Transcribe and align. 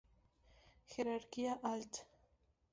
Jerarquía 0.93 1.59
alt. 1.71 1.93